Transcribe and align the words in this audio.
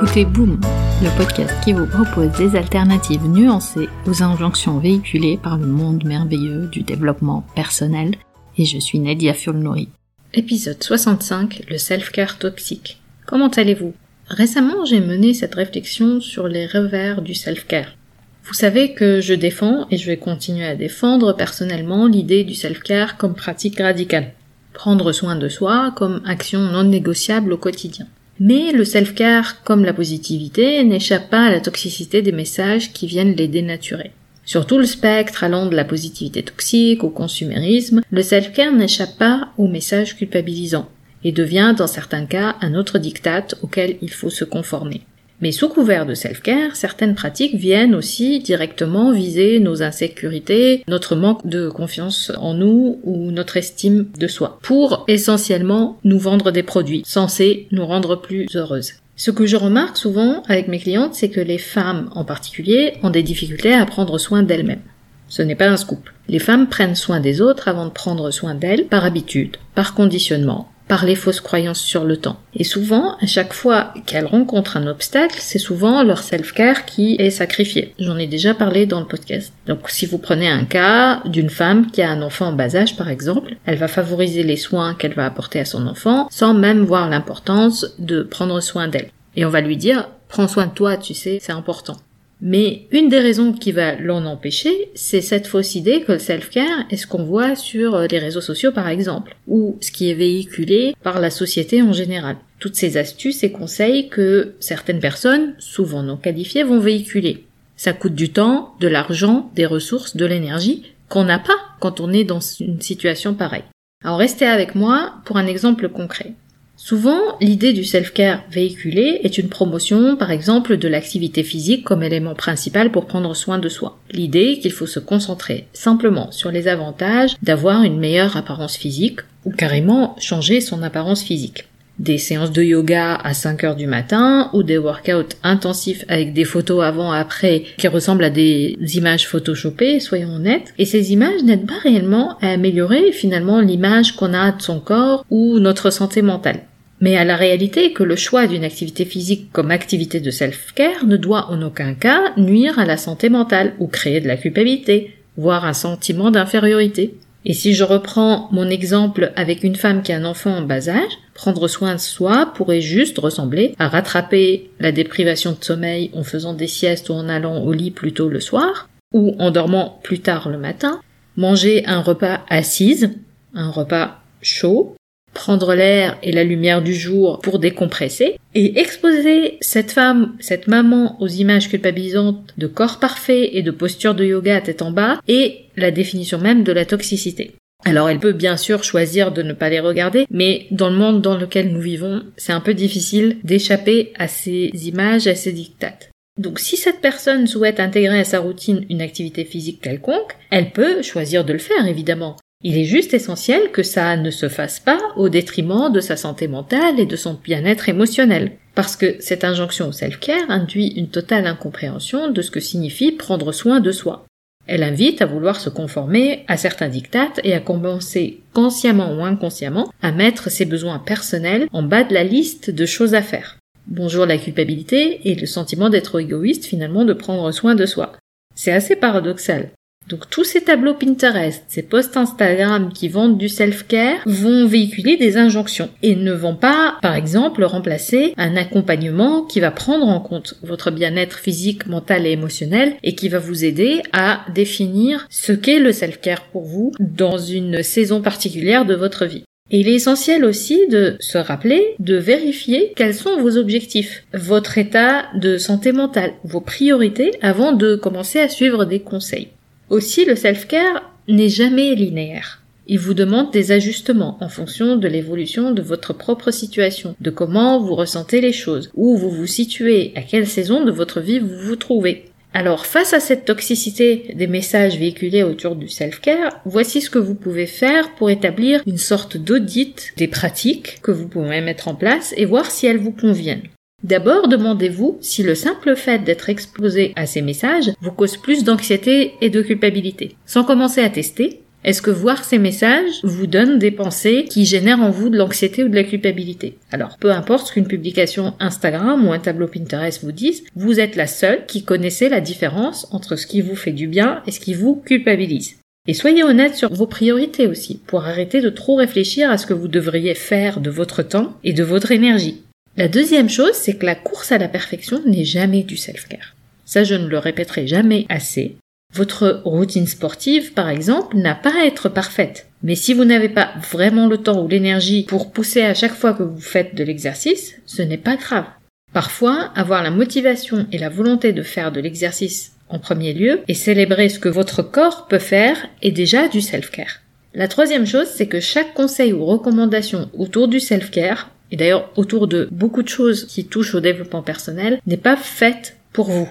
écoutez 0.00 0.24
Boom, 0.24 0.60
le 1.02 1.16
podcast 1.16 1.52
qui 1.64 1.72
vous 1.72 1.86
propose 1.86 2.30
des 2.38 2.56
alternatives 2.56 3.26
nuancées 3.26 3.88
aux 4.06 4.22
injonctions 4.22 4.78
véhiculées 4.78 5.40
par 5.42 5.58
le 5.58 5.66
monde 5.66 6.04
merveilleux 6.04 6.68
du 6.68 6.82
développement 6.82 7.44
personnel. 7.56 8.14
Et 8.56 8.64
je 8.64 8.78
suis 8.78 9.00
Nadia 9.00 9.34
Fulnori. 9.34 9.88
Épisode 10.34 10.80
65, 10.80 11.64
le 11.68 11.78
self-care 11.78 12.38
toxique. 12.38 13.00
Comment 13.26 13.48
allez-vous? 13.48 13.92
Récemment, 14.28 14.84
j'ai 14.84 15.00
mené 15.00 15.34
cette 15.34 15.56
réflexion 15.56 16.20
sur 16.20 16.46
les 16.46 16.68
revers 16.68 17.20
du 17.20 17.34
self-care. 17.34 17.96
Vous 18.44 18.54
savez 18.54 18.94
que 18.94 19.20
je 19.20 19.34
défends, 19.34 19.88
et 19.90 19.96
je 19.96 20.06
vais 20.06 20.16
continuer 20.16 20.64
à 20.64 20.76
défendre 20.76 21.32
personnellement, 21.32 22.06
l'idée 22.06 22.44
du 22.44 22.54
self-care 22.54 23.16
comme 23.16 23.34
pratique 23.34 23.80
radicale. 23.80 24.32
Prendre 24.74 25.10
soin 25.10 25.34
de 25.34 25.48
soi 25.48 25.92
comme 25.96 26.22
action 26.24 26.60
non 26.60 26.84
négociable 26.84 27.52
au 27.52 27.58
quotidien. 27.58 28.06
Mais 28.40 28.72
le 28.72 28.84
self-care, 28.84 29.62
comme 29.64 29.84
la 29.84 29.92
positivité, 29.92 30.84
n'échappe 30.84 31.28
pas 31.28 31.46
à 31.46 31.50
la 31.50 31.60
toxicité 31.60 32.22
des 32.22 32.32
messages 32.32 32.92
qui 32.92 33.06
viennent 33.06 33.34
les 33.34 33.48
dénaturer. 33.48 34.12
Sur 34.44 34.66
tout 34.66 34.78
le 34.78 34.86
spectre 34.86 35.44
allant 35.44 35.66
de 35.66 35.76
la 35.76 35.84
positivité 35.84 36.42
toxique 36.42 37.04
au 37.04 37.10
consumérisme, 37.10 38.00
le 38.10 38.22
self-care 38.22 38.72
n'échappe 38.72 39.18
pas 39.18 39.48
aux 39.58 39.68
messages 39.68 40.16
culpabilisants 40.16 40.88
et 41.24 41.32
devient 41.32 41.74
dans 41.76 41.86
certains 41.86 42.26
cas 42.26 42.56
un 42.60 42.74
autre 42.74 42.98
diktat 42.98 43.48
auquel 43.62 43.96
il 44.00 44.10
faut 44.10 44.30
se 44.30 44.44
conformer. 44.44 45.02
Mais 45.40 45.52
sous 45.52 45.68
couvert 45.68 46.04
de 46.04 46.14
self-care, 46.14 46.74
certaines 46.74 47.14
pratiques 47.14 47.54
viennent 47.54 47.94
aussi 47.94 48.40
directement 48.40 49.12
viser 49.12 49.60
nos 49.60 49.82
insécurités, 49.82 50.82
notre 50.88 51.14
manque 51.14 51.46
de 51.46 51.68
confiance 51.68 52.32
en 52.38 52.54
nous 52.54 52.98
ou 53.04 53.30
notre 53.30 53.56
estime 53.56 54.08
de 54.18 54.26
soi, 54.26 54.58
pour 54.62 55.04
essentiellement 55.06 55.98
nous 56.02 56.18
vendre 56.18 56.50
des 56.50 56.64
produits 56.64 57.02
censés 57.06 57.68
nous 57.70 57.86
rendre 57.86 58.16
plus 58.16 58.46
heureuses. 58.56 58.94
Ce 59.14 59.30
que 59.30 59.46
je 59.46 59.56
remarque 59.56 59.96
souvent 59.96 60.42
avec 60.48 60.68
mes 60.68 60.78
clientes, 60.78 61.14
c'est 61.14 61.28
que 61.28 61.40
les 61.40 61.58
femmes 61.58 62.08
en 62.14 62.24
particulier 62.24 62.94
ont 63.02 63.10
des 63.10 63.22
difficultés 63.22 63.74
à 63.74 63.86
prendre 63.86 64.18
soin 64.18 64.42
d'elles-mêmes. 64.42 64.82
Ce 65.28 65.42
n'est 65.42 65.56
pas 65.56 65.68
un 65.68 65.76
scoop. 65.76 66.08
Les 66.28 66.38
femmes 66.38 66.68
prennent 66.68 66.94
soin 66.94 67.20
des 67.20 67.40
autres 67.40 67.68
avant 67.68 67.86
de 67.86 67.90
prendre 67.90 68.30
soin 68.30 68.54
d'elles 68.54 68.86
par 68.86 69.04
habitude, 69.04 69.56
par 69.74 69.94
conditionnement, 69.94 70.68
par 70.88 71.04
les 71.04 71.14
fausses 71.14 71.40
croyances 71.40 71.80
sur 71.80 72.04
le 72.04 72.16
temps. 72.16 72.40
Et 72.54 72.64
souvent, 72.64 73.16
à 73.20 73.26
chaque 73.26 73.52
fois 73.52 73.92
qu'elles 74.06 74.26
rencontrent 74.26 74.76
un 74.76 74.86
obstacle, 74.86 75.38
c'est 75.38 75.58
souvent 75.58 76.02
leur 76.02 76.22
self-care 76.22 76.86
qui 76.86 77.16
est 77.18 77.30
sacrifié. 77.30 77.94
J'en 77.98 78.16
ai 78.16 78.26
déjà 78.26 78.54
parlé 78.54 78.86
dans 78.86 79.00
le 79.00 79.06
podcast. 79.06 79.52
Donc 79.66 79.90
si 79.90 80.06
vous 80.06 80.18
prenez 80.18 80.48
un 80.48 80.64
cas 80.64 81.22
d'une 81.26 81.50
femme 81.50 81.90
qui 81.90 82.02
a 82.02 82.10
un 82.10 82.22
enfant 82.22 82.46
en 82.46 82.52
bas 82.52 82.74
âge 82.74 82.96
par 82.96 83.08
exemple, 83.08 83.56
elle 83.66 83.78
va 83.78 83.88
favoriser 83.88 84.42
les 84.42 84.56
soins 84.56 84.94
qu'elle 84.94 85.14
va 85.14 85.26
apporter 85.26 85.60
à 85.60 85.64
son 85.64 85.86
enfant 85.86 86.28
sans 86.30 86.54
même 86.54 86.84
voir 86.84 87.08
l'importance 87.08 87.94
de 87.98 88.22
prendre 88.22 88.60
soin 88.60 88.88
d'elle. 88.88 89.10
Et 89.36 89.44
on 89.44 89.50
va 89.50 89.60
lui 89.60 89.76
dire, 89.76 90.08
prends 90.28 90.48
soin 90.48 90.66
de 90.66 90.72
toi, 90.72 90.96
tu 90.96 91.14
sais, 91.14 91.38
c'est 91.40 91.52
important. 91.52 91.96
Mais 92.40 92.86
une 92.92 93.08
des 93.08 93.18
raisons 93.18 93.52
qui 93.52 93.72
va 93.72 93.96
l'en 93.96 94.24
empêcher, 94.24 94.90
c'est 94.94 95.20
cette 95.20 95.48
fausse 95.48 95.74
idée 95.74 96.02
que 96.02 96.12
le 96.12 96.18
self-care 96.18 96.84
est 96.90 96.96
ce 96.96 97.06
qu'on 97.06 97.24
voit 97.24 97.56
sur 97.56 97.96
euh, 97.96 98.06
les 98.08 98.18
réseaux 98.18 98.40
sociaux 98.40 98.70
par 98.70 98.88
exemple, 98.88 99.36
ou 99.48 99.76
ce 99.80 99.90
qui 99.90 100.10
est 100.10 100.14
véhiculé 100.14 100.94
par 101.02 101.20
la 101.20 101.30
société 101.30 101.82
en 101.82 101.92
général. 101.92 102.36
Toutes 102.60 102.76
ces 102.76 102.96
astuces 102.96 103.42
et 103.42 103.50
conseils 103.50 104.08
que 104.08 104.54
certaines 104.60 105.00
personnes, 105.00 105.54
souvent 105.58 106.02
non 106.02 106.16
qualifiées, 106.16 106.62
vont 106.62 106.78
véhiculer. 106.78 107.44
Ça 107.76 107.92
coûte 107.92 108.14
du 108.14 108.30
temps, 108.30 108.74
de 108.80 108.88
l'argent, 108.88 109.50
des 109.54 109.66
ressources, 109.66 110.16
de 110.16 110.26
l'énergie 110.26 110.84
qu'on 111.08 111.24
n'a 111.24 111.38
pas 111.38 111.58
quand 111.80 112.00
on 112.00 112.12
est 112.12 112.24
dans 112.24 112.40
une 112.40 112.80
situation 112.80 113.34
pareille. 113.34 113.64
Alors 114.04 114.18
restez 114.18 114.46
avec 114.46 114.74
moi 114.74 115.14
pour 115.24 115.38
un 115.38 115.46
exemple 115.46 115.88
concret. 115.88 116.34
Souvent, 116.80 117.36
l'idée 117.40 117.72
du 117.72 117.82
self-care 117.82 118.44
véhiculé 118.52 119.20
est 119.24 119.36
une 119.36 119.48
promotion, 119.48 120.14
par 120.16 120.30
exemple, 120.30 120.76
de 120.76 120.86
l'activité 120.86 121.42
physique 121.42 121.82
comme 121.82 122.04
élément 122.04 122.36
principal 122.36 122.92
pour 122.92 123.06
prendre 123.06 123.34
soin 123.34 123.58
de 123.58 123.68
soi. 123.68 123.98
L'idée 124.12 124.60
qu'il 124.62 124.70
faut 124.70 124.86
se 124.86 125.00
concentrer 125.00 125.66
simplement 125.72 126.30
sur 126.30 126.52
les 126.52 126.68
avantages 126.68 127.34
d'avoir 127.42 127.82
une 127.82 127.98
meilleure 127.98 128.36
apparence 128.36 128.76
physique 128.76 129.20
ou 129.44 129.50
carrément 129.50 130.14
changer 130.20 130.60
son 130.60 130.84
apparence 130.84 131.24
physique. 131.24 131.64
Des 131.98 132.16
séances 132.16 132.52
de 132.52 132.62
yoga 132.62 133.16
à 133.16 133.34
5 133.34 133.64
heures 133.64 133.76
du 133.76 133.88
matin 133.88 134.48
ou 134.52 134.62
des 134.62 134.78
workouts 134.78 135.34
intensifs 135.42 136.04
avec 136.06 136.32
des 136.32 136.44
photos 136.44 136.84
avant-après 136.84 137.64
qui 137.76 137.88
ressemblent 137.88 138.22
à 138.22 138.30
des 138.30 138.76
images 138.94 139.26
photoshopées, 139.26 139.98
soyons 139.98 140.36
honnêtes. 140.36 140.72
Et 140.78 140.84
ces 140.84 141.12
images 141.12 141.42
n'aident 141.42 141.66
pas 141.66 141.80
réellement 141.82 142.38
à 142.40 142.50
améliorer 142.50 143.10
finalement 143.10 143.60
l'image 143.60 144.12
qu'on 144.14 144.32
a 144.32 144.52
de 144.52 144.62
son 144.62 144.78
corps 144.78 145.24
ou 145.28 145.58
notre 145.58 145.90
santé 145.90 146.22
mentale 146.22 146.67
mais 147.00 147.16
à 147.16 147.24
la 147.24 147.36
réalité 147.36 147.92
que 147.92 148.02
le 148.02 148.16
choix 148.16 148.46
d'une 148.46 148.64
activité 148.64 149.04
physique 149.04 149.50
comme 149.52 149.70
activité 149.70 150.20
de 150.20 150.30
self-care 150.30 151.06
ne 151.06 151.16
doit 151.16 151.50
en 151.50 151.62
aucun 151.62 151.94
cas 151.94 152.32
nuire 152.36 152.78
à 152.78 152.84
la 152.84 152.96
santé 152.96 153.28
mentale 153.28 153.74
ou 153.78 153.86
créer 153.86 154.20
de 154.20 154.28
la 154.28 154.36
culpabilité, 154.36 155.14
voire 155.36 155.64
un 155.64 155.72
sentiment 155.72 156.30
d'infériorité. 156.30 157.14
Et 157.44 157.54
si 157.54 157.72
je 157.72 157.84
reprends 157.84 158.48
mon 158.50 158.68
exemple 158.68 159.32
avec 159.36 159.62
une 159.62 159.76
femme 159.76 160.02
qui 160.02 160.12
a 160.12 160.16
un 160.16 160.24
enfant 160.24 160.56
en 160.56 160.62
bas 160.62 160.88
âge, 160.88 161.18
prendre 161.34 161.68
soin 161.68 161.94
de 161.94 162.00
soi 162.00 162.52
pourrait 162.54 162.80
juste 162.80 163.18
ressembler 163.18 163.74
à 163.78 163.88
rattraper 163.88 164.70
la 164.80 164.90
déprivation 164.90 165.52
de 165.52 165.64
sommeil 165.64 166.10
en 166.14 166.24
faisant 166.24 166.52
des 166.52 166.66
siestes 166.66 167.08
ou 167.08 167.12
en 167.12 167.28
allant 167.28 167.62
au 167.62 167.72
lit 167.72 167.92
plus 167.92 168.12
tôt 168.12 168.28
le 168.28 168.40
soir, 168.40 168.88
ou 169.12 169.34
en 169.38 169.50
dormant 169.50 170.00
plus 170.02 170.18
tard 170.18 170.48
le 170.48 170.58
matin, 170.58 171.00
manger 171.36 171.86
un 171.86 172.00
repas 172.00 172.40
assise, 172.50 173.12
un 173.54 173.70
repas 173.70 174.20
chaud, 174.42 174.96
prendre 175.38 175.72
l'air 175.72 176.18
et 176.24 176.32
la 176.32 176.42
lumière 176.42 176.82
du 176.82 176.92
jour 176.92 177.38
pour 177.38 177.60
décompresser, 177.60 178.38
et 178.56 178.80
exposer 178.80 179.56
cette 179.60 179.92
femme, 179.92 180.34
cette 180.40 180.66
maman 180.66 181.16
aux 181.22 181.28
images 181.28 181.68
culpabilisantes 181.68 182.54
de 182.58 182.66
corps 182.66 182.98
parfait 182.98 183.56
et 183.56 183.62
de 183.62 183.70
posture 183.70 184.16
de 184.16 184.24
yoga 184.24 184.56
à 184.56 184.60
tête 184.60 184.82
en 184.82 184.90
bas, 184.90 185.20
et 185.28 185.66
la 185.76 185.92
définition 185.92 186.38
même 186.38 186.64
de 186.64 186.72
la 186.72 186.84
toxicité. 186.84 187.52
Alors 187.84 188.10
elle 188.10 188.18
peut 188.18 188.32
bien 188.32 188.56
sûr 188.56 188.82
choisir 188.82 189.30
de 189.30 189.42
ne 189.42 189.52
pas 189.52 189.70
les 189.70 189.78
regarder, 189.78 190.26
mais 190.28 190.66
dans 190.72 190.90
le 190.90 190.96
monde 190.96 191.22
dans 191.22 191.36
lequel 191.36 191.68
nous 191.68 191.80
vivons, 191.80 192.24
c'est 192.36 192.52
un 192.52 192.60
peu 192.60 192.74
difficile 192.74 193.38
d'échapper 193.44 194.12
à 194.18 194.26
ces 194.26 194.72
images, 194.88 195.28
à 195.28 195.36
ces 195.36 195.52
dictates. 195.52 196.10
Donc 196.36 196.58
si 196.58 196.76
cette 196.76 197.00
personne 197.00 197.46
souhaite 197.46 197.78
intégrer 197.78 198.18
à 198.18 198.24
sa 198.24 198.40
routine 198.40 198.84
une 198.90 199.02
activité 199.02 199.44
physique 199.44 199.80
quelconque, 199.80 200.36
elle 200.50 200.72
peut 200.72 201.02
choisir 201.02 201.44
de 201.44 201.52
le 201.52 201.60
faire 201.60 201.86
évidemment. 201.86 202.36
Il 202.64 202.76
est 202.76 202.84
juste 202.84 203.14
essentiel 203.14 203.70
que 203.70 203.84
ça 203.84 204.16
ne 204.16 204.30
se 204.30 204.48
fasse 204.48 204.80
pas 204.80 204.98
au 205.16 205.28
détriment 205.28 205.92
de 205.92 206.00
sa 206.00 206.16
santé 206.16 206.48
mentale 206.48 206.98
et 206.98 207.06
de 207.06 207.14
son 207.14 207.34
bien-être 207.34 207.88
émotionnel. 207.88 208.52
Parce 208.74 208.96
que 208.96 209.16
cette 209.20 209.44
injonction 209.44 209.88
au 209.88 209.92
self-care 209.92 210.50
induit 210.50 210.88
une 210.88 211.08
totale 211.08 211.46
incompréhension 211.46 212.30
de 212.30 212.42
ce 212.42 212.50
que 212.50 212.58
signifie 212.58 213.12
prendre 213.12 213.52
soin 213.52 213.78
de 213.78 213.92
soi. 213.92 214.26
Elle 214.66 214.82
invite 214.82 215.22
à 215.22 215.26
vouloir 215.26 215.60
se 215.60 215.70
conformer 215.70 216.44
à 216.48 216.56
certains 216.56 216.88
dictates 216.88 217.40
et 217.44 217.54
à 217.54 217.60
commencer 217.60 218.40
consciemment 218.52 219.16
ou 219.16 219.24
inconsciemment 219.24 219.90
à 220.02 220.10
mettre 220.10 220.50
ses 220.50 220.64
besoins 220.64 220.98
personnels 220.98 221.68
en 221.72 221.84
bas 221.84 222.02
de 222.02 222.12
la 222.12 222.24
liste 222.24 222.70
de 222.70 222.86
choses 222.86 223.14
à 223.14 223.22
faire. 223.22 223.56
Bonjour 223.86 224.26
la 224.26 224.36
culpabilité 224.36 225.20
et 225.30 225.36
le 225.36 225.46
sentiment 225.46 225.90
d'être 225.90 226.20
égoïste 226.20 226.66
finalement 226.66 227.04
de 227.04 227.14
prendre 227.14 227.50
soin 227.52 227.76
de 227.76 227.86
soi. 227.86 228.12
C'est 228.54 228.72
assez 228.72 228.96
paradoxal. 228.96 229.70
Donc 230.08 230.30
tous 230.30 230.44
ces 230.44 230.62
tableaux 230.62 230.94
Pinterest, 230.94 231.62
ces 231.68 231.82
posts 231.82 232.16
Instagram 232.16 232.90
qui 232.94 233.08
vendent 233.08 233.36
du 233.36 233.50
self-care 233.50 234.20
vont 234.24 234.66
véhiculer 234.66 235.18
des 235.18 235.36
injonctions 235.36 235.90
et 236.02 236.16
ne 236.16 236.32
vont 236.32 236.56
pas, 236.56 236.96
par 237.02 237.14
exemple, 237.14 237.62
remplacer 237.62 238.32
un 238.38 238.56
accompagnement 238.56 239.42
qui 239.42 239.60
va 239.60 239.70
prendre 239.70 240.08
en 240.08 240.20
compte 240.20 240.54
votre 240.62 240.90
bien-être 240.90 241.38
physique, 241.38 241.86
mental 241.86 242.26
et 242.26 242.30
émotionnel 242.30 242.94
et 243.02 243.14
qui 243.14 243.28
va 243.28 243.38
vous 243.38 243.66
aider 243.66 244.02
à 244.14 244.46
définir 244.54 245.26
ce 245.28 245.52
qu'est 245.52 245.78
le 245.78 245.92
self-care 245.92 246.44
pour 246.52 246.64
vous 246.64 246.92
dans 247.00 247.36
une 247.36 247.82
saison 247.82 248.22
particulière 248.22 248.86
de 248.86 248.94
votre 248.94 249.26
vie. 249.26 249.44
Et 249.70 249.80
il 249.80 249.88
est 249.88 249.94
essentiel 249.96 250.46
aussi 250.46 250.86
de 250.88 251.16
se 251.20 251.36
rappeler, 251.36 251.94
de 251.98 252.16
vérifier 252.16 252.94
quels 252.96 253.14
sont 253.14 253.38
vos 253.38 253.58
objectifs, 253.58 254.24
votre 254.32 254.78
état 254.78 255.26
de 255.34 255.58
santé 255.58 255.92
mentale, 255.92 256.32
vos 256.44 256.62
priorités 256.62 257.32
avant 257.42 257.72
de 257.72 257.94
commencer 257.94 258.40
à 258.40 258.48
suivre 258.48 258.86
des 258.86 259.00
conseils. 259.00 259.48
Aussi, 259.90 260.24
le 260.24 260.36
self-care 260.36 261.10
n'est 261.28 261.48
jamais 261.48 261.94
linéaire. 261.94 262.62
Il 262.86 262.98
vous 262.98 263.14
demande 263.14 263.50
des 263.50 263.72
ajustements 263.72 264.38
en 264.40 264.48
fonction 264.48 264.96
de 264.96 265.08
l'évolution 265.08 265.72
de 265.72 265.82
votre 265.82 266.14
propre 266.14 266.50
situation, 266.50 267.14
de 267.20 267.30
comment 267.30 267.78
vous 267.78 267.94
ressentez 267.94 268.40
les 268.40 268.52
choses, 268.52 268.90
où 268.94 269.16
vous 269.16 269.30
vous 269.30 269.46
situez, 269.46 270.12
à 270.14 270.22
quelle 270.22 270.46
saison 270.46 270.84
de 270.84 270.90
votre 270.90 271.20
vie 271.20 271.38
vous 271.38 271.58
vous 271.58 271.76
trouvez. 271.76 272.24
Alors, 272.54 272.86
face 272.86 273.12
à 273.12 273.20
cette 273.20 273.44
toxicité 273.44 274.32
des 274.34 274.46
messages 274.46 274.98
véhiculés 274.98 275.42
autour 275.42 275.76
du 275.76 275.88
self-care, 275.88 276.60
voici 276.64 277.02
ce 277.02 277.10
que 277.10 277.18
vous 277.18 277.34
pouvez 277.34 277.66
faire 277.66 278.14
pour 278.14 278.30
établir 278.30 278.82
une 278.86 278.96
sorte 278.96 279.36
d'audit 279.36 280.14
des 280.16 280.28
pratiques 280.28 280.98
que 281.02 281.10
vous 281.10 281.28
pouvez 281.28 281.60
mettre 281.60 281.88
en 281.88 281.94
place 281.94 282.32
et 282.38 282.46
voir 282.46 282.70
si 282.70 282.86
elles 282.86 282.98
vous 282.98 283.12
conviennent. 283.12 283.68
D'abord, 284.04 284.46
demandez-vous 284.48 285.18
si 285.20 285.42
le 285.42 285.56
simple 285.56 285.96
fait 285.96 286.22
d'être 286.22 286.48
exposé 286.48 287.12
à 287.16 287.26
ces 287.26 287.42
messages 287.42 287.90
vous 288.00 288.12
cause 288.12 288.36
plus 288.36 288.62
d'anxiété 288.62 289.32
et 289.40 289.50
de 289.50 289.60
culpabilité. 289.60 290.36
Sans 290.46 290.62
commencer 290.62 291.00
à 291.00 291.10
tester, 291.10 291.62
Est-ce 291.84 292.02
que 292.02 292.10
voir 292.10 292.44
ces 292.44 292.58
messages 292.58 293.20
vous 293.22 293.46
donne 293.46 293.78
des 293.78 293.92
pensées 293.92 294.46
qui 294.50 294.64
génèrent 294.64 295.00
en 295.00 295.10
vous 295.10 295.28
de 295.28 295.38
l'anxiété 295.38 295.84
ou 295.84 295.88
de 295.88 295.94
la 295.94 296.02
culpabilité? 296.02 296.76
Alors, 296.90 297.16
peu 297.18 297.30
importe 297.30 297.68
ce 297.68 297.72
qu'une 297.72 297.86
publication 297.86 298.54
Instagram 298.58 299.26
ou 299.26 299.32
un 299.32 299.38
tableau 299.38 299.68
Pinterest 299.68 300.24
vous 300.24 300.32
disent, 300.32 300.64
vous 300.74 300.98
êtes 300.98 301.14
la 301.14 301.28
seule 301.28 301.66
qui 301.66 301.84
connaissez 301.84 302.28
la 302.28 302.40
différence 302.40 303.06
entre 303.12 303.36
ce 303.36 303.46
qui 303.46 303.60
vous 303.60 303.76
fait 303.76 303.92
du 303.92 304.08
bien 304.08 304.42
et 304.46 304.50
ce 304.50 304.58
qui 304.58 304.74
vous 304.74 304.96
culpabilise. 304.96 305.76
Et 306.08 306.14
soyez 306.14 306.42
honnête 306.42 306.74
sur 306.74 306.92
vos 306.92 307.06
priorités 307.06 307.68
aussi, 307.68 308.00
pour 308.06 308.24
arrêter 308.24 308.60
de 308.60 308.70
trop 308.70 308.96
réfléchir 308.96 309.48
à 309.50 309.56
ce 309.56 309.66
que 309.66 309.74
vous 309.74 309.88
devriez 309.88 310.34
faire 310.34 310.80
de 310.80 310.90
votre 310.90 311.22
temps 311.22 311.54
et 311.62 311.72
de 311.72 311.84
votre 311.84 312.10
énergie. 312.10 312.62
La 312.98 313.06
deuxième 313.06 313.48
chose, 313.48 313.74
c'est 313.74 313.94
que 313.94 314.06
la 314.06 314.16
course 314.16 314.50
à 314.50 314.58
la 314.58 314.66
perfection 314.66 315.22
n'est 315.24 315.44
jamais 315.44 315.84
du 315.84 315.96
self-care. 315.96 316.56
Ça, 316.84 317.04
je 317.04 317.14
ne 317.14 317.28
le 317.28 317.38
répéterai 317.38 317.86
jamais 317.86 318.26
assez. 318.28 318.74
Votre 319.14 319.62
routine 319.64 320.08
sportive, 320.08 320.72
par 320.72 320.88
exemple, 320.88 321.36
n'a 321.36 321.54
pas 321.54 321.80
à 321.80 321.86
être 321.86 322.08
parfaite. 322.08 322.66
Mais 322.82 322.96
si 322.96 323.14
vous 323.14 323.24
n'avez 323.24 323.50
pas 323.50 323.70
vraiment 323.88 324.26
le 324.26 324.38
temps 324.38 324.64
ou 324.64 324.66
l'énergie 324.66 325.22
pour 325.28 325.52
pousser 325.52 325.82
à 325.82 325.94
chaque 325.94 326.16
fois 326.16 326.34
que 326.34 326.42
vous 326.42 326.60
faites 326.60 326.96
de 326.96 327.04
l'exercice, 327.04 327.76
ce 327.86 328.02
n'est 328.02 328.18
pas 328.18 328.34
grave. 328.34 328.66
Parfois, 329.12 329.70
avoir 329.76 330.02
la 330.02 330.10
motivation 330.10 330.88
et 330.90 330.98
la 330.98 331.08
volonté 331.08 331.52
de 331.52 331.62
faire 331.62 331.92
de 331.92 332.00
l'exercice 332.00 332.72
en 332.88 332.98
premier 332.98 333.32
lieu 333.32 333.60
et 333.68 333.74
célébrer 333.74 334.28
ce 334.28 334.40
que 334.40 334.48
votre 334.48 334.82
corps 334.82 335.28
peut 335.28 335.38
faire 335.38 335.88
est 336.02 336.10
déjà 336.10 336.48
du 336.48 336.60
self-care. 336.60 337.20
La 337.54 337.68
troisième 337.68 338.06
chose, 338.06 338.26
c'est 338.26 338.48
que 338.48 338.58
chaque 338.58 338.94
conseil 338.94 339.32
ou 339.32 339.44
recommandation 339.44 340.28
autour 340.36 340.66
du 340.66 340.80
self-care, 340.80 341.50
et 341.70 341.76
d'ailleurs 341.76 342.10
autour 342.16 342.46
de 342.48 342.68
beaucoup 342.70 343.02
de 343.02 343.08
choses 343.08 343.46
qui 343.46 343.64
touchent 343.64 343.94
au 343.94 344.00
développement 344.00 344.42
personnel, 344.42 345.00
n'est 345.06 345.16
pas 345.16 345.36
faite 345.36 345.96
pour 346.12 346.30
vous. 346.30 346.48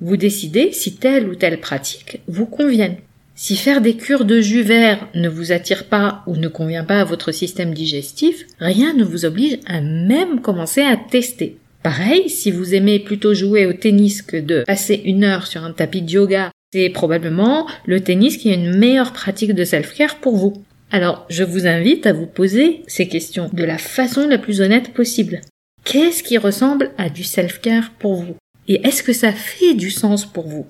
Vous 0.00 0.16
décidez 0.16 0.72
si 0.72 0.96
telle 0.96 1.28
ou 1.28 1.34
telle 1.34 1.60
pratique 1.60 2.20
vous 2.26 2.46
convienne. 2.46 2.96
Si 3.34 3.56
faire 3.56 3.80
des 3.80 3.94
cures 3.94 4.26
de 4.26 4.40
jus 4.40 4.62
vert 4.62 5.08
ne 5.14 5.28
vous 5.28 5.52
attire 5.52 5.84
pas 5.84 6.22
ou 6.26 6.36
ne 6.36 6.48
convient 6.48 6.84
pas 6.84 7.00
à 7.00 7.04
votre 7.04 7.32
système 7.32 7.72
digestif, 7.72 8.44
rien 8.58 8.92
ne 8.92 9.04
vous 9.04 9.24
oblige 9.24 9.58
à 9.66 9.80
même 9.80 10.40
commencer 10.40 10.82
à 10.82 10.96
tester. 10.96 11.56
Pareil, 11.82 12.28
si 12.28 12.50
vous 12.50 12.74
aimez 12.74 12.98
plutôt 12.98 13.32
jouer 13.32 13.64
au 13.64 13.72
tennis 13.72 14.20
que 14.20 14.36
de 14.36 14.64
passer 14.66 15.00
une 15.06 15.24
heure 15.24 15.46
sur 15.46 15.64
un 15.64 15.72
tapis 15.72 16.02
de 16.02 16.10
yoga, 16.10 16.50
c'est 16.72 16.90
probablement 16.90 17.66
le 17.86 18.00
tennis 18.00 18.36
qui 18.36 18.50
est 18.50 18.54
une 18.54 18.76
meilleure 18.76 19.12
pratique 19.12 19.54
de 19.54 19.64
self-care 19.64 20.16
pour 20.16 20.36
vous. 20.36 20.62
Alors, 20.92 21.24
je 21.30 21.44
vous 21.44 21.66
invite 21.66 22.06
à 22.06 22.12
vous 22.12 22.26
poser 22.26 22.82
ces 22.88 23.06
questions 23.06 23.48
de 23.52 23.64
la 23.64 23.78
façon 23.78 24.26
la 24.26 24.38
plus 24.38 24.60
honnête 24.60 24.92
possible. 24.92 25.40
Qu'est-ce 25.84 26.22
qui 26.22 26.36
ressemble 26.36 26.90
à 26.98 27.08
du 27.08 27.22
self-care 27.22 27.92
pour 27.98 28.16
vous? 28.16 28.36
Et 28.66 28.86
est-ce 28.86 29.02
que 29.02 29.12
ça 29.12 29.32
fait 29.32 29.74
du 29.74 29.90
sens 29.90 30.26
pour 30.26 30.48
vous? 30.48 30.66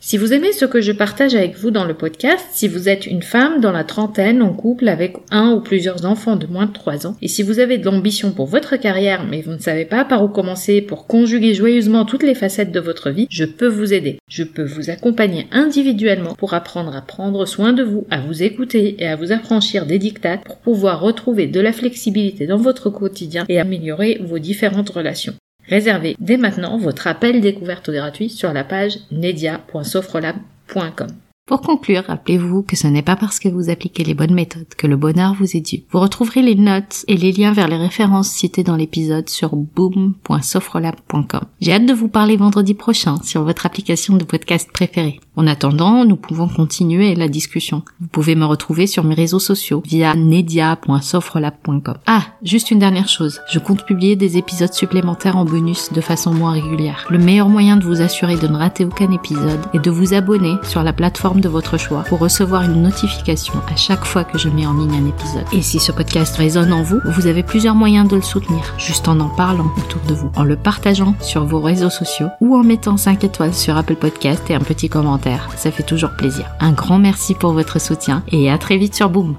Si 0.00 0.16
vous 0.16 0.32
aimez 0.32 0.52
ce 0.52 0.64
que 0.64 0.80
je 0.80 0.92
partage 0.92 1.34
avec 1.34 1.58
vous 1.58 1.70
dans 1.70 1.84
le 1.84 1.92
podcast, 1.92 2.46
si 2.52 2.68
vous 2.68 2.88
êtes 2.88 3.04
une 3.04 3.22
femme 3.22 3.60
dans 3.60 3.72
la 3.72 3.84
trentaine 3.84 4.42
en 4.42 4.54
couple 4.54 4.88
avec 4.88 5.16
un 5.30 5.50
ou 5.50 5.60
plusieurs 5.60 6.06
enfants 6.06 6.36
de 6.36 6.46
moins 6.46 6.66
de 6.66 6.72
3 6.72 7.06
ans, 7.06 7.16
et 7.20 7.28
si 7.28 7.42
vous 7.42 7.58
avez 7.58 7.78
de 7.78 7.84
l'ambition 7.84 8.30
pour 8.30 8.46
votre 8.46 8.76
carrière 8.76 9.26
mais 9.28 9.42
vous 9.42 9.52
ne 9.52 9.58
savez 9.58 9.84
pas 9.84 10.04
par 10.04 10.24
où 10.24 10.28
commencer 10.28 10.80
pour 10.80 11.06
conjuguer 11.06 11.52
joyeusement 11.52 12.04
toutes 12.04 12.22
les 12.22 12.34
facettes 12.34 12.72
de 12.72 12.80
votre 12.80 13.10
vie, 13.10 13.26
je 13.28 13.44
peux 13.44 13.66
vous 13.66 13.92
aider. 13.92 14.18
Je 14.30 14.44
peux 14.44 14.64
vous 14.64 14.88
accompagner 14.88 15.46
individuellement 15.50 16.34
pour 16.34 16.54
apprendre 16.54 16.94
à 16.96 17.02
prendre 17.02 17.44
soin 17.44 17.72
de 17.72 17.82
vous, 17.82 18.06
à 18.08 18.20
vous 18.20 18.42
écouter 18.42 18.96
et 19.00 19.08
à 19.08 19.16
vous 19.16 19.32
affranchir 19.32 19.84
des 19.84 19.98
dictats 19.98 20.38
pour 20.38 20.58
pouvoir 20.58 21.00
retrouver 21.00 21.48
de 21.48 21.60
la 21.60 21.72
flexibilité 21.72 22.46
dans 22.46 22.56
votre 22.56 22.88
quotidien 22.88 23.44
et 23.48 23.58
améliorer 23.58 24.20
vos 24.22 24.38
différentes 24.38 24.90
relations. 24.90 25.34
Réservez 25.68 26.16
dès 26.18 26.36
maintenant 26.36 26.78
votre 26.78 27.06
appel 27.06 27.40
découverte 27.40 27.90
gratuit 27.90 28.30
sur 28.30 28.52
la 28.52 28.64
page 28.64 28.98
nedia.sofrelab.com. 29.10 31.08
Pour 31.48 31.62
conclure, 31.62 32.04
rappelez-vous 32.06 32.62
que 32.62 32.76
ce 32.76 32.86
n'est 32.86 33.00
pas 33.00 33.16
parce 33.16 33.38
que 33.38 33.48
vous 33.48 33.70
appliquez 33.70 34.04
les 34.04 34.12
bonnes 34.12 34.34
méthodes 34.34 34.74
que 34.76 34.86
le 34.86 34.98
bonheur 34.98 35.32
vous 35.32 35.56
est 35.56 35.62
dû. 35.62 35.84
Vous 35.90 35.98
retrouverez 35.98 36.42
les 36.42 36.54
notes 36.54 37.06
et 37.08 37.16
les 37.16 37.32
liens 37.32 37.54
vers 37.54 37.68
les 37.68 37.78
références 37.78 38.28
citées 38.28 38.64
dans 38.64 38.76
l'épisode 38.76 39.30
sur 39.30 39.56
boom.sofrelab.com. 39.56 41.40
J'ai 41.62 41.72
hâte 41.72 41.86
de 41.86 41.94
vous 41.94 42.08
parler 42.08 42.36
vendredi 42.36 42.74
prochain 42.74 43.16
sur 43.22 43.44
votre 43.44 43.64
application 43.64 44.18
de 44.18 44.24
podcast 44.24 44.70
préférée. 44.70 45.20
En 45.38 45.46
attendant, 45.46 46.04
nous 46.04 46.16
pouvons 46.16 46.48
continuer 46.48 47.14
la 47.14 47.28
discussion. 47.28 47.84
Vous 48.00 48.08
pouvez 48.08 48.34
me 48.34 48.44
retrouver 48.44 48.88
sur 48.88 49.04
mes 49.04 49.14
réseaux 49.14 49.38
sociaux 49.38 49.84
via 49.86 50.16
nedia.sofrelab.com. 50.16 51.94
Ah, 52.08 52.22
juste 52.42 52.72
une 52.72 52.80
dernière 52.80 53.08
chose. 53.08 53.40
Je 53.48 53.60
compte 53.60 53.86
publier 53.86 54.16
des 54.16 54.36
épisodes 54.36 54.74
supplémentaires 54.74 55.36
en 55.36 55.44
bonus 55.44 55.92
de 55.92 56.00
façon 56.00 56.34
moins 56.34 56.50
régulière. 56.50 57.06
Le 57.08 57.18
meilleur 57.18 57.48
moyen 57.48 57.76
de 57.76 57.84
vous 57.84 58.00
assurer 58.00 58.34
de 58.34 58.48
ne 58.48 58.56
rater 58.56 58.84
aucun 58.84 59.12
épisode 59.12 59.60
est 59.74 59.78
de 59.78 59.90
vous 59.92 60.12
abonner 60.12 60.56
sur 60.64 60.82
la 60.82 60.92
plateforme 60.92 61.40
de 61.40 61.48
votre 61.48 61.78
choix 61.78 62.02
pour 62.08 62.18
recevoir 62.18 62.64
une 62.64 62.82
notification 62.82 63.54
à 63.72 63.76
chaque 63.76 64.06
fois 64.06 64.24
que 64.24 64.38
je 64.38 64.48
mets 64.48 64.66
en 64.66 64.72
ligne 64.74 64.96
un 64.96 65.06
épisode. 65.06 65.46
Et 65.52 65.62
si 65.62 65.78
ce 65.78 65.92
podcast 65.92 66.36
résonne 66.36 66.72
en 66.72 66.82
vous, 66.82 66.98
vous 67.04 67.28
avez 67.28 67.44
plusieurs 67.44 67.76
moyens 67.76 68.08
de 68.08 68.16
le 68.16 68.22
soutenir, 68.22 68.74
juste 68.76 69.06
en 69.06 69.20
en 69.20 69.28
parlant 69.28 69.70
autour 69.78 70.02
de 70.08 70.14
vous, 70.14 70.32
en 70.34 70.42
le 70.42 70.56
partageant 70.56 71.14
sur 71.20 71.44
vos 71.44 71.60
réseaux 71.60 71.90
sociaux 71.90 72.26
ou 72.40 72.56
en 72.56 72.64
mettant 72.64 72.96
5 72.96 73.22
étoiles 73.22 73.54
sur 73.54 73.76
Apple 73.76 73.94
Podcast 73.94 74.42
et 74.50 74.56
un 74.56 74.58
petit 74.58 74.88
commentaire 74.88 75.27
ça 75.56 75.70
fait 75.70 75.82
toujours 75.82 76.10
plaisir. 76.10 76.46
Un 76.60 76.72
grand 76.72 76.98
merci 76.98 77.34
pour 77.34 77.52
votre 77.52 77.80
soutien 77.80 78.22
et 78.28 78.50
à 78.50 78.58
très 78.58 78.76
vite 78.76 78.94
sur 78.94 79.10
Boom 79.10 79.36